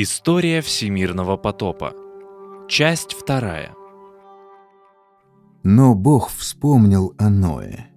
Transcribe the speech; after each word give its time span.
История 0.00 0.62
всемирного 0.62 1.36
потопа. 1.36 1.92
Часть 2.68 3.14
вторая. 3.14 3.72
Но 5.64 5.96
Бог 5.96 6.30
вспомнил 6.30 7.14
о 7.18 7.28
Ное. 7.28 7.88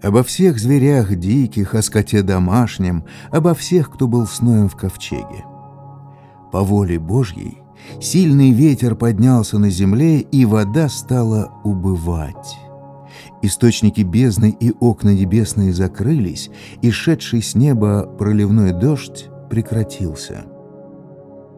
Обо 0.00 0.22
всех 0.22 0.60
зверях 0.60 1.12
диких, 1.16 1.74
о 1.74 1.82
скоте 1.82 2.22
домашнем, 2.22 3.04
обо 3.32 3.54
всех, 3.54 3.90
кто 3.90 4.06
был 4.06 4.28
с 4.28 4.40
Ноем 4.40 4.68
в 4.68 4.76
ковчеге. 4.76 5.44
По 6.52 6.62
воле 6.62 7.00
Божьей 7.00 7.58
сильный 8.00 8.52
ветер 8.52 8.94
поднялся 8.94 9.58
на 9.58 9.70
земле, 9.70 10.20
и 10.20 10.44
вода 10.44 10.88
стала 10.88 11.50
убывать. 11.64 12.60
Источники 13.42 14.02
бездны 14.02 14.56
и 14.60 14.70
окна 14.78 15.12
небесные 15.12 15.72
закрылись, 15.72 16.48
и 16.80 16.92
шедший 16.92 17.42
с 17.42 17.56
неба 17.56 18.04
проливной 18.04 18.70
дождь 18.72 19.26
прекратился. 19.50 20.44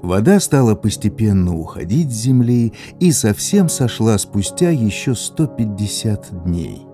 Вода 0.03 0.41
стала 0.41 0.75
постепенно 0.75 1.56
уходить 1.56 2.11
с 2.11 2.23
земли 2.23 2.73
и 2.98 3.12
совсем 3.12 3.69
сошла 3.69 4.19
спустя 4.19 4.70
еще 4.70 5.15
150 5.15 6.45
дней. 6.45 6.84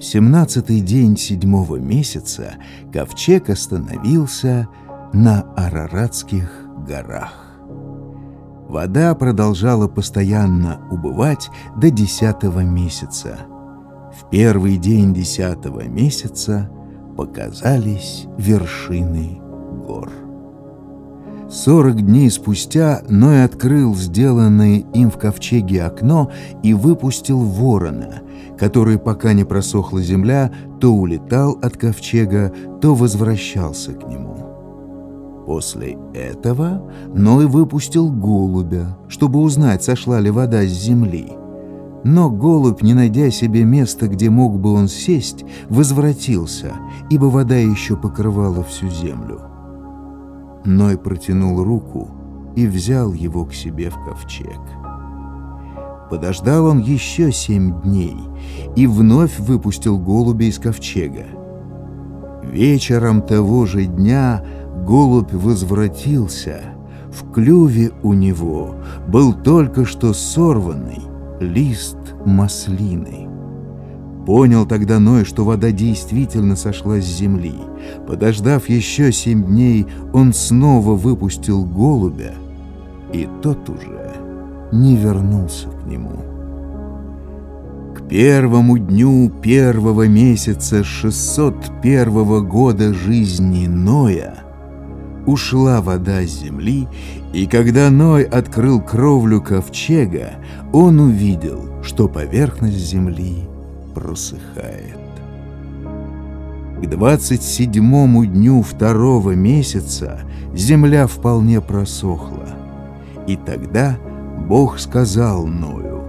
Семнадцатый 0.00 0.80
день 0.80 1.16
седьмого 1.16 1.76
месяца 1.76 2.54
ковчег 2.92 3.50
остановился 3.50 4.68
на 5.12 5.40
Араратских 5.56 6.50
горах. 6.86 7.50
Вода 8.68 9.12
продолжала 9.16 9.88
постоянно 9.88 10.80
убывать 10.92 11.50
до 11.76 11.90
десятого 11.90 12.60
месяца. 12.60 13.40
В 14.16 14.30
первый 14.30 14.76
день 14.76 15.12
десятого 15.12 15.88
месяца 15.88 16.70
показались 17.16 18.26
вершины 18.38 19.40
гор. 19.84 20.19
Сорок 21.50 22.00
дней 22.00 22.30
спустя 22.30 23.02
Ной 23.08 23.42
открыл 23.42 23.96
сделанное 23.96 24.84
им 24.94 25.10
в 25.10 25.18
ковчеге 25.18 25.82
окно 25.82 26.30
и 26.62 26.74
выпустил 26.74 27.40
ворона, 27.40 28.22
который, 28.56 28.98
пока 28.98 29.32
не 29.32 29.42
просохла 29.42 30.00
земля, 30.00 30.52
то 30.80 30.94
улетал 30.94 31.58
от 31.60 31.76
ковчега, 31.76 32.52
то 32.80 32.94
возвращался 32.94 33.92
к 33.94 34.06
нему. 34.08 34.36
После 35.44 35.98
этого 36.14 36.88
Ной 37.12 37.46
выпустил 37.46 38.12
голубя, 38.12 38.96
чтобы 39.08 39.40
узнать, 39.40 39.82
сошла 39.82 40.20
ли 40.20 40.30
вода 40.30 40.62
с 40.62 40.70
земли. 40.70 41.32
Но 42.04 42.30
голубь, 42.30 42.80
не 42.80 42.94
найдя 42.94 43.28
себе 43.32 43.64
места, 43.64 44.06
где 44.06 44.30
мог 44.30 44.60
бы 44.60 44.72
он 44.72 44.86
сесть, 44.86 45.44
возвратился, 45.68 46.74
ибо 47.10 47.24
вода 47.24 47.56
еще 47.56 47.96
покрывала 47.96 48.62
всю 48.62 48.88
землю. 48.88 49.40
Ной 50.64 50.98
протянул 50.98 51.62
руку 51.64 52.10
и 52.56 52.66
взял 52.66 53.12
его 53.12 53.44
к 53.44 53.54
себе 53.54 53.90
в 53.90 53.94
ковчег. 54.04 54.60
Подождал 56.10 56.66
он 56.66 56.80
еще 56.80 57.30
семь 57.30 57.80
дней 57.82 58.16
и 58.76 58.86
вновь 58.86 59.38
выпустил 59.38 59.98
голубя 59.98 60.46
из 60.46 60.58
ковчега. 60.58 61.26
Вечером 62.42 63.22
того 63.22 63.64
же 63.64 63.84
дня 63.84 64.44
голубь 64.86 65.32
возвратился. 65.32 66.60
В 67.10 67.32
клюве 67.32 67.92
у 68.02 68.12
него 68.12 68.74
был 69.08 69.32
только 69.32 69.84
что 69.84 70.12
сорванный 70.12 71.00
лист 71.40 71.96
маслины. 72.26 73.29
Понял 74.30 74.64
тогда 74.64 75.00
Ной, 75.00 75.24
что 75.24 75.44
вода 75.44 75.72
действительно 75.72 76.54
сошла 76.54 77.00
с 77.00 77.04
земли. 77.04 77.56
Подождав 78.06 78.68
еще 78.68 79.10
семь 79.10 79.44
дней, 79.44 79.88
он 80.12 80.32
снова 80.32 80.94
выпустил 80.94 81.64
голубя, 81.64 82.34
и 83.12 83.28
тот 83.42 83.68
уже 83.68 84.14
не 84.70 84.94
вернулся 84.94 85.66
к 85.70 85.84
нему. 85.84 86.12
К 87.96 88.08
первому 88.08 88.78
дню 88.78 89.32
первого 89.42 90.06
месяца 90.06 90.84
601 90.84 92.46
года 92.46 92.94
жизни 92.94 93.66
Ноя 93.66 94.44
ушла 95.26 95.80
вода 95.80 96.22
с 96.22 96.40
земли, 96.42 96.86
и 97.32 97.46
когда 97.46 97.90
Ной 97.90 98.22
открыл 98.22 98.80
кровлю 98.80 99.42
ковчега, 99.42 100.34
он 100.72 101.00
увидел, 101.00 101.82
что 101.82 102.06
поверхность 102.06 102.78
земли 102.78 103.49
просыхает. 104.00 104.98
К 106.82 106.86
двадцать 106.86 107.42
седьмому 107.42 108.24
дню 108.24 108.62
второго 108.62 109.32
месяца 109.32 110.20
земля 110.54 111.06
вполне 111.06 111.60
просохла. 111.60 112.48
И 113.26 113.36
тогда 113.36 113.98
Бог 114.48 114.78
сказал 114.78 115.46
Ною, 115.46 116.02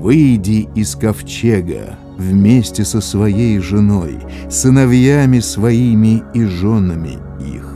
«Выйди 0.00 0.68
из 0.74 0.94
ковчега 0.94 1.98
вместе 2.16 2.84
со 2.84 3.00
своей 3.00 3.58
женой, 3.58 4.18
сыновьями 4.48 5.40
своими 5.40 6.22
и 6.34 6.44
женами 6.44 7.18
их, 7.40 7.73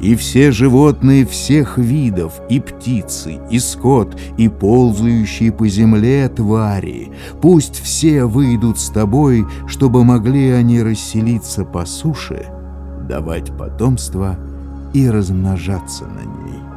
и 0.00 0.14
все 0.14 0.52
животные 0.52 1.26
всех 1.26 1.78
видов, 1.78 2.40
и 2.48 2.60
птицы, 2.60 3.40
и 3.50 3.58
скот, 3.58 4.16
и 4.36 4.48
ползающие 4.48 5.52
по 5.52 5.66
земле 5.68 6.28
твари, 6.28 7.10
пусть 7.40 7.80
все 7.80 8.24
выйдут 8.24 8.78
с 8.78 8.90
тобой, 8.90 9.46
чтобы 9.66 10.04
могли 10.04 10.50
они 10.50 10.82
расселиться 10.82 11.64
по 11.64 11.84
суше, 11.84 12.46
давать 13.08 13.56
потомство 13.56 14.36
и 14.92 15.08
размножаться 15.08 16.04
на 16.04 16.20
ней. 16.20 16.67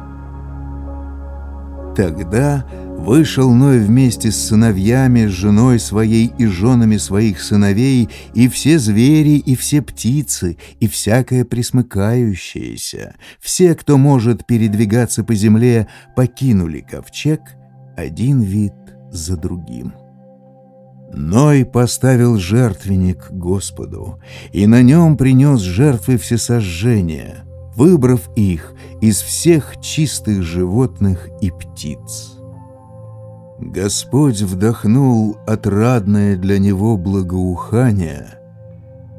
Тогда 1.94 2.64
Вышел 3.02 3.52
Ной 3.52 3.80
вместе 3.80 4.30
с 4.30 4.36
сыновьями, 4.36 5.26
с 5.26 5.30
женой 5.30 5.80
своей 5.80 6.32
и 6.38 6.46
женами 6.46 6.98
своих 6.98 7.42
сыновей, 7.42 8.08
и 8.32 8.46
все 8.46 8.78
звери, 8.78 9.38
и 9.38 9.56
все 9.56 9.82
птицы, 9.82 10.56
и 10.78 10.86
всякое 10.86 11.44
присмыкающееся, 11.44 13.16
все, 13.40 13.74
кто 13.74 13.98
может 13.98 14.46
передвигаться 14.46 15.24
по 15.24 15.34
земле, 15.34 15.88
покинули 16.14 16.78
ковчег, 16.88 17.40
один 17.96 18.40
вид 18.40 18.74
за 19.10 19.36
другим. 19.36 19.94
Ной 21.12 21.64
поставил 21.64 22.38
жертвенник 22.38 23.32
Господу, 23.32 24.20
и 24.52 24.68
на 24.68 24.80
нем 24.80 25.16
принес 25.16 25.58
жертвы 25.58 26.18
всесожжения, 26.18 27.42
выбрав 27.76 28.28
их 28.36 28.74
из 29.00 29.20
всех 29.20 29.80
чистых 29.80 30.42
животных 30.42 31.28
и 31.40 31.50
птиц. 31.50 32.38
Господь 33.58 34.42
вдохнул 34.42 35.36
отрадное 35.46 36.36
для 36.36 36.58
него 36.58 36.96
благоухание 36.96 38.38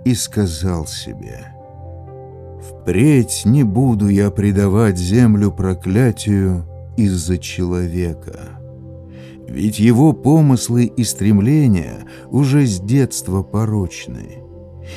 и 0.03 0.13
сказал 0.15 0.85
себе, 0.85 1.53
«Впредь 2.61 3.43
не 3.45 3.63
буду 3.63 4.09
я 4.09 4.31
предавать 4.31 4.97
землю 4.97 5.51
проклятию 5.51 6.65
из-за 6.97 7.37
человека, 7.37 8.59
ведь 9.47 9.79
его 9.79 10.13
помыслы 10.13 10.85
и 10.85 11.03
стремления 11.03 12.05
уже 12.29 12.65
с 12.65 12.79
детства 12.79 13.43
порочны, 13.43 14.42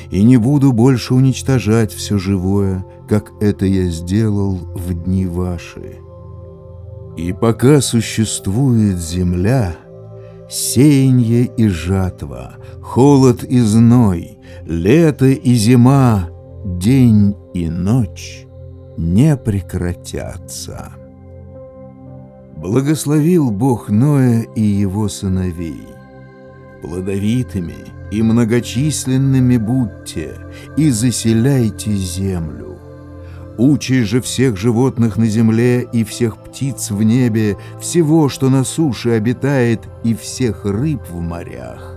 и 0.09 0.23
не 0.23 0.37
буду 0.37 0.71
больше 0.71 1.13
уничтожать 1.13 1.91
все 1.91 2.17
живое, 2.17 2.85
как 3.07 3.31
это 3.41 3.65
я 3.65 3.85
сделал 3.85 4.53
в 4.75 4.93
дни 4.93 5.25
ваши». 5.25 5.99
И 7.17 7.33
пока 7.33 7.81
существует 7.81 8.99
земля, 8.99 9.75
сеяние 10.49 11.45
и 11.57 11.67
жатва, 11.67 12.57
холод 12.79 13.43
и 13.43 13.59
зной, 13.59 14.37
лето 14.65 15.25
и 15.25 15.55
зима, 15.55 16.29
день 16.63 17.35
и 17.55 17.69
ночь 17.69 18.45
не 18.97 19.35
прекратятся. 19.35 20.91
Благословил 22.55 23.49
Бог 23.49 23.89
Ноя 23.89 24.41
и 24.55 24.61
его 24.61 25.07
сыновей. 25.07 25.87
Плодовитыми 26.83 27.96
и 28.11 28.21
многочисленными 28.21 29.57
будьте, 29.57 30.35
и 30.77 30.89
заселяйте 30.89 31.91
землю. 31.91 32.77
Учи 33.57 34.03
же 34.03 34.21
всех 34.21 34.55
животных 34.55 35.17
на 35.17 35.25
земле 35.25 35.81
и 35.81 36.03
всех 36.03 36.37
птиц 36.37 36.91
в 36.91 37.01
небе, 37.01 37.57
всего, 37.81 38.29
что 38.29 38.49
на 38.49 38.63
суше 38.63 39.11
обитает, 39.11 39.81
и 40.03 40.13
всех 40.13 40.63
рыб 40.63 41.01
в 41.09 41.19
морях. 41.19 41.95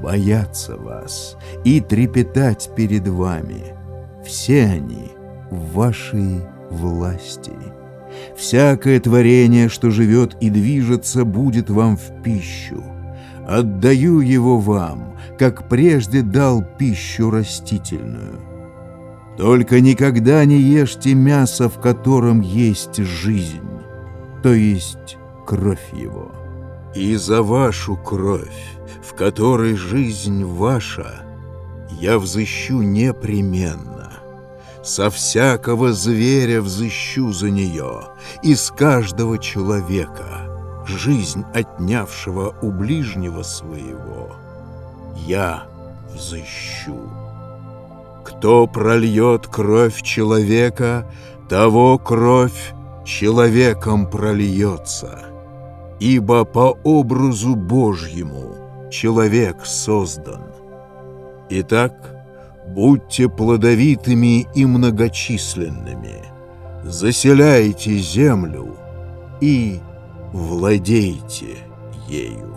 Бояться 0.00 0.76
вас 0.76 1.36
и 1.64 1.80
трепетать 1.80 2.70
перед 2.76 3.08
вами. 3.08 3.74
Все 4.24 4.62
они 4.64 5.10
в 5.50 5.72
вашей 5.72 6.42
власти. 6.70 7.52
Всякое 8.36 9.00
творение, 9.00 9.68
что 9.68 9.90
живет 9.90 10.36
и 10.40 10.48
движется, 10.48 11.24
будет 11.24 11.70
вам 11.70 11.96
в 11.96 12.22
пищу. 12.22 12.84
Отдаю 13.48 14.20
его 14.20 14.58
вам, 14.58 15.16
как 15.38 15.70
прежде 15.70 16.20
дал 16.20 16.62
пищу 16.62 17.30
растительную 17.30 18.38
Только 19.38 19.80
никогда 19.80 20.44
не 20.44 20.58
ешьте 20.58 21.14
мясо, 21.14 21.70
в 21.70 21.80
котором 21.80 22.42
есть 22.42 22.98
жизнь, 22.98 23.62
то 24.42 24.52
есть 24.52 25.16
кровь 25.46 25.94
его. 25.94 26.30
И 26.94 27.16
за 27.16 27.42
вашу 27.42 27.96
кровь, 27.96 28.76
в 29.02 29.14
которой 29.14 29.76
жизнь 29.76 30.44
ваша, 30.44 31.22
я 31.98 32.18
взыщу 32.18 32.82
непременно. 32.82 34.12
Со 34.84 35.08
всякого 35.08 35.94
зверя 35.94 36.60
взыщу 36.60 37.32
за 37.32 37.48
нее, 37.48 38.08
из 38.42 38.70
каждого 38.70 39.38
человека, 39.38 40.47
жизнь 40.88 41.44
отнявшего 41.54 42.54
у 42.62 42.70
ближнего 42.70 43.42
своего, 43.42 44.36
я 45.26 45.64
взыщу. 46.12 46.98
Кто 48.24 48.66
прольет 48.66 49.46
кровь 49.46 50.02
человека, 50.02 51.06
того 51.48 51.98
кровь 51.98 52.74
человеком 53.04 54.06
прольется. 54.08 55.20
Ибо 55.98 56.44
по 56.44 56.78
образу 56.84 57.56
Божьему 57.56 58.88
человек 58.90 59.64
создан. 59.64 60.42
Итак, 61.50 62.14
будьте 62.68 63.28
плодовитыми 63.28 64.46
и 64.54 64.66
многочисленными, 64.66 66.22
заселяйте 66.84 67.96
землю 67.98 68.76
и 69.40 69.80
владейте 70.32 71.58
ею. 72.08 72.54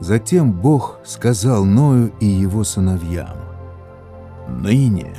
Затем 0.00 0.52
Бог 0.52 1.00
сказал 1.04 1.64
Ною 1.64 2.12
и 2.20 2.26
его 2.26 2.64
сыновьям, 2.64 3.36
«Ныне 4.48 5.14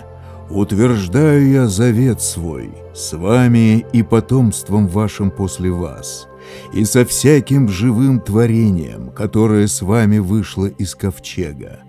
утверждаю 0.49 1.49
я 1.49 1.67
завет 1.67 2.21
свой 2.21 2.71
с 2.93 3.13
вами 3.13 3.85
и 3.93 4.03
потомством 4.03 4.87
вашим 4.87 5.31
после 5.31 5.71
вас, 5.71 6.27
и 6.73 6.83
со 6.83 7.05
всяким 7.05 7.69
живым 7.69 8.19
творением, 8.19 9.11
которое 9.11 9.67
с 9.67 9.81
вами 9.81 10.17
вышло 10.17 10.65
из 10.65 10.95
ковчега, 10.95 11.79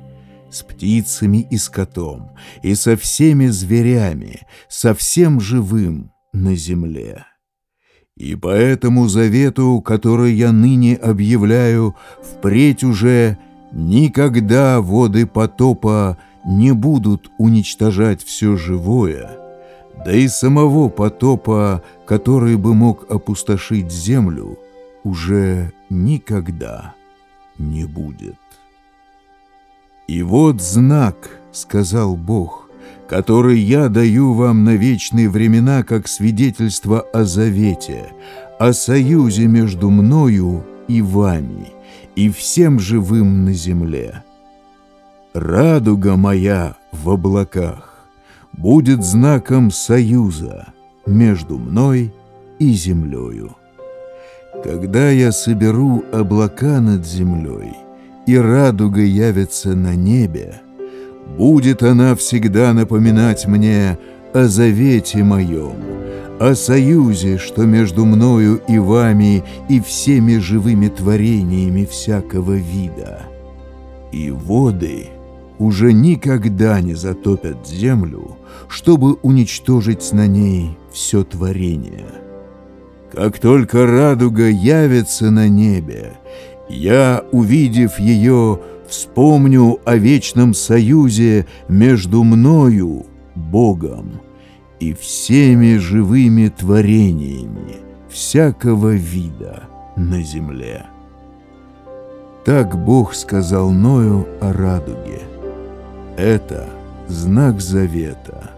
с 0.50 0.62
птицами 0.62 1.46
и 1.50 1.56
скотом, 1.56 2.32
и 2.62 2.74
со 2.74 2.96
всеми 2.96 3.46
зверями, 3.46 4.46
со 4.68 4.94
всем 4.94 5.40
живым 5.40 6.12
на 6.32 6.54
земле. 6.54 7.24
И 8.16 8.34
по 8.34 8.48
этому 8.48 9.08
завету, 9.08 9.80
который 9.80 10.34
я 10.34 10.52
ныне 10.52 10.96
объявляю, 10.96 11.96
впредь 12.22 12.84
уже 12.84 13.38
никогда 13.72 14.80
воды 14.80 15.26
потопа 15.26 16.18
не 16.44 16.72
будут 16.72 17.30
уничтожать 17.38 18.22
все 18.22 18.56
живое, 18.56 19.38
да 20.04 20.12
и 20.12 20.28
самого 20.28 20.88
потопа, 20.88 21.82
который 22.04 22.56
бы 22.56 22.74
мог 22.74 23.10
опустошить 23.10 23.90
землю, 23.90 24.58
уже 25.04 25.72
никогда 25.88 26.94
не 27.58 27.84
будет. 27.84 28.36
«И 30.08 30.22
вот 30.22 30.60
знак,— 30.60 31.40
сказал 31.52 32.16
Бог,— 32.16 32.61
который 33.12 33.58
я 33.58 33.90
даю 33.90 34.32
вам 34.32 34.64
на 34.64 34.74
вечные 34.74 35.28
времена 35.28 35.82
как 35.82 36.08
свидетельство 36.08 37.00
о 37.12 37.24
завете, 37.24 38.06
о 38.58 38.72
союзе 38.72 39.48
между 39.48 39.90
мною 39.90 40.64
и 40.88 41.02
вами, 41.02 41.74
и 42.16 42.30
всем 42.30 42.80
живым 42.80 43.44
на 43.44 43.52
земле. 43.52 44.22
Радуга 45.34 46.16
моя 46.16 46.76
в 46.90 47.10
облаках 47.10 48.08
будет 48.54 49.04
знаком 49.04 49.70
союза 49.70 50.68
между 51.04 51.58
мной 51.58 52.14
и 52.58 52.72
землею. 52.72 53.56
Когда 54.64 55.10
я 55.10 55.32
соберу 55.32 56.02
облака 56.12 56.80
над 56.80 57.06
землей, 57.06 57.74
и 58.26 58.38
радуга 58.38 59.02
явится 59.02 59.76
на 59.76 59.94
небе, 59.94 60.62
будет 61.36 61.82
она 61.82 62.14
всегда 62.14 62.72
напоминать 62.72 63.46
мне 63.46 63.98
о 64.32 64.44
завете 64.44 65.22
моем, 65.22 65.76
о 66.38 66.54
союзе, 66.54 67.38
что 67.38 67.64
между 67.64 68.04
мною 68.04 68.60
и 68.68 68.78
вами 68.78 69.42
и 69.68 69.80
всеми 69.80 70.38
живыми 70.38 70.88
творениями 70.88 71.84
всякого 71.84 72.54
вида. 72.54 73.22
И 74.12 74.30
воды 74.30 75.08
уже 75.58 75.92
никогда 75.92 76.80
не 76.80 76.94
затопят 76.94 77.66
землю, 77.66 78.36
чтобы 78.68 79.14
уничтожить 79.22 80.12
на 80.12 80.26
ней 80.26 80.76
все 80.92 81.24
творение. 81.24 82.06
Как 83.12 83.38
только 83.38 83.86
радуга 83.86 84.48
явится 84.48 85.30
на 85.30 85.48
небе, 85.48 86.14
я, 86.68 87.24
увидев 87.30 87.98
ее, 87.98 88.58
вспомню 88.92 89.80
о 89.86 89.96
вечном 89.96 90.52
союзе 90.52 91.46
между 91.66 92.22
мною, 92.24 93.06
Богом, 93.34 94.20
и 94.80 94.92
всеми 94.92 95.78
живыми 95.78 96.48
творениями 96.48 97.76
всякого 98.10 98.90
вида 98.90 99.62
на 99.96 100.22
земле. 100.22 100.84
Так 102.44 102.76
Бог 102.84 103.14
сказал 103.14 103.70
Ною 103.70 104.26
о 104.42 104.52
радуге. 104.52 105.22
Это 106.18 106.68
знак 107.08 107.62
завета, 107.62 108.50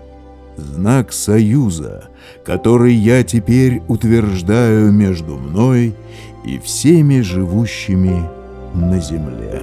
знак 0.56 1.12
союза, 1.12 2.08
который 2.44 2.94
я 2.94 3.22
теперь 3.22 3.82
утверждаю 3.86 4.90
между 4.90 5.36
мной 5.36 5.94
и 6.44 6.58
всеми 6.58 7.20
живущими 7.20 8.28
на 8.74 8.98
земле. 8.98 9.62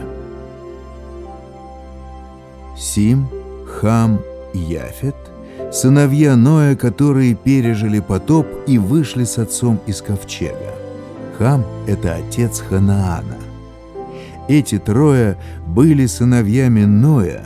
Сим, 2.82 3.28
Хам 3.68 4.20
и 4.54 4.58
Яфет– 4.58 5.16
сыновья 5.72 6.36
Ноя, 6.36 6.76
которые 6.76 7.36
пережили 7.36 8.00
потоп 8.00 8.48
и 8.66 8.80
вышли 8.80 9.24
с 9.24 9.38
отцом 9.38 9.80
из 9.86 10.02
ковчега. 10.02 10.74
Хам– 11.38 11.64
это 11.88 12.16
отец 12.16 12.60
Ханаана. 12.60 13.38
Эти 14.48 14.80
трое 14.80 15.38
были 15.68 16.08
сыновьями 16.08 16.86
Ноя, 16.86 17.46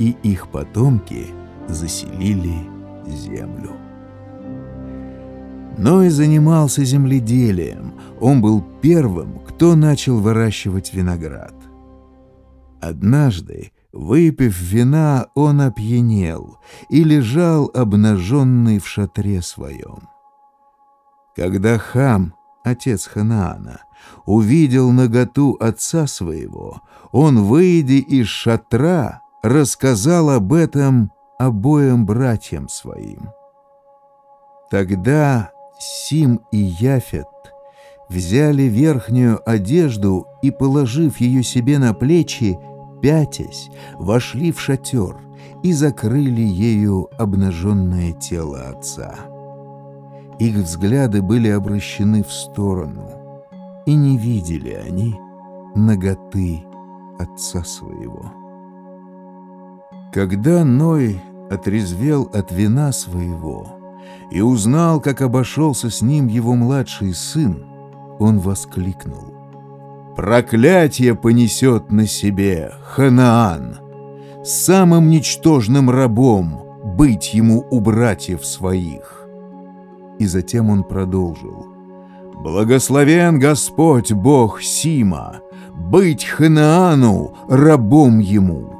и 0.00 0.16
их 0.24 0.48
потомки 0.48 1.28
заселили 1.68 2.56
землю. 3.06 3.70
Ной 5.78 6.08
занимался 6.08 6.84
земледелием. 6.84 7.94
Он 8.20 8.40
был 8.40 8.64
первым, 8.82 9.38
кто 9.46 9.76
начал 9.76 10.18
выращивать 10.18 10.92
виноград. 10.92 11.54
Однажды, 12.80 13.70
выпив 13.94 14.60
вина, 14.60 15.28
он 15.34 15.60
опьянел 15.60 16.58
и 16.88 17.04
лежал 17.04 17.70
обнаженный 17.72 18.78
в 18.78 18.88
шатре 18.88 19.40
своем. 19.40 20.08
Когда 21.36 21.78
хам, 21.78 22.34
отец 22.64 23.06
Ханаана, 23.06 23.82
увидел 24.26 24.90
наготу 24.90 25.56
отца 25.60 26.06
своего, 26.06 26.82
он, 27.12 27.44
выйдя 27.44 27.94
из 27.94 28.26
шатра, 28.26 29.22
рассказал 29.42 30.30
об 30.30 30.52
этом 30.52 31.12
обоим 31.38 32.04
братьям 32.04 32.68
своим. 32.68 33.30
Тогда 34.70 35.52
Сим 35.78 36.40
и 36.50 36.58
Яфет 36.58 37.26
взяли 38.08 38.64
верхнюю 38.64 39.40
одежду 39.48 40.26
и, 40.42 40.50
положив 40.50 41.20
ее 41.20 41.42
себе 41.42 41.78
на 41.78 41.94
плечи, 41.94 42.58
пятясь, 43.04 43.70
вошли 43.98 44.50
в 44.50 44.58
шатер 44.58 45.18
и 45.62 45.74
закрыли 45.74 46.40
ею 46.40 47.10
обнаженное 47.18 48.12
тело 48.12 48.70
отца. 48.70 49.14
Их 50.38 50.54
взгляды 50.54 51.20
были 51.20 51.48
обращены 51.48 52.24
в 52.24 52.32
сторону, 52.32 53.10
и 53.84 53.94
не 53.94 54.16
видели 54.16 54.70
они 54.70 55.20
ноготы 55.74 56.64
отца 57.18 57.62
своего. 57.62 58.32
Когда 60.10 60.64
Ной 60.64 61.20
отрезвел 61.50 62.30
от 62.32 62.52
вина 62.52 62.90
своего 62.90 63.66
и 64.30 64.40
узнал, 64.40 64.98
как 65.02 65.20
обошелся 65.20 65.90
с 65.90 66.00
ним 66.00 66.26
его 66.26 66.54
младший 66.54 67.12
сын, 67.12 67.66
он 68.18 68.38
воскликнул. 68.38 69.33
«Проклятие 70.16 71.16
понесет 71.16 71.90
на 71.90 72.06
себе 72.06 72.72
Ханаан! 72.84 73.78
Самым 74.44 75.10
ничтожным 75.10 75.90
рабом 75.90 76.62
быть 76.84 77.34
ему 77.34 77.66
у 77.70 77.80
братьев 77.80 78.46
своих!» 78.46 79.26
И 80.20 80.26
затем 80.26 80.70
он 80.70 80.84
продолжил. 80.84 81.66
«Благословен 82.34 83.40
Господь 83.40 84.12
Бог 84.12 84.62
Сима, 84.62 85.40
быть 85.74 86.24
Ханаану 86.24 87.36
рабом 87.48 88.20
ему! 88.20 88.70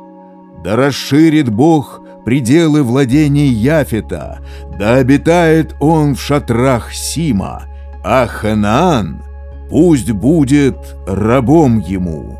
Да 0.62 0.76
расширит 0.76 1.50
Бог 1.50 2.00
пределы 2.24 2.82
владений 2.84 3.48
Яфета, 3.48 4.38
да 4.78 4.96
обитает 4.96 5.74
он 5.80 6.14
в 6.14 6.20
шатрах 6.20 6.92
Сима, 6.94 7.64
а 8.04 8.26
Ханаан 8.26 9.22
пусть 9.70 10.10
будет 10.10 10.76
рабом 11.06 11.78
ему». 11.78 12.38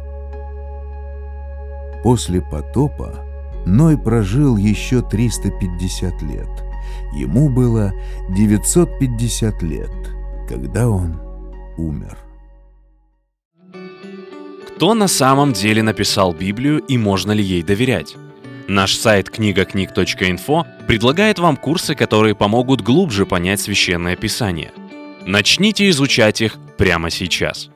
После 2.02 2.43
потопа 2.43 3.25
Ной 3.66 3.97
прожил 3.97 4.57
еще 4.57 5.00
350 5.00 6.23
лет. 6.23 6.49
Ему 7.14 7.49
было 7.49 7.93
950 8.31 9.62
лет, 9.62 9.90
когда 10.49 10.88
он 10.88 11.19
умер. 11.78 12.19
Кто 14.69 14.95
на 14.95 15.09
самом 15.09 15.52
деле 15.52 15.83
написал 15.83 16.35
Библию 16.35 16.81
и 16.81 16.99
можно 16.99 17.33
ли 17.33 17.43
ей 17.43 17.62
доверять? 17.62 18.16
Наш 18.66 18.97
сайт 18.97 19.31
книгакниг.инфо 19.31 20.66
предлагает 20.87 21.38
вам 21.38 21.57
курсы, 21.57 21.95
которые 21.95 22.35
помогут 22.35 22.81
глубже 22.83 23.25
понять 23.25 23.61
священное 23.61 24.16
писание. 24.16 24.73
Начните 25.26 25.88
изучать 25.90 26.40
их 26.40 26.59
прямо 26.85 27.11
сейчас. 27.11 27.71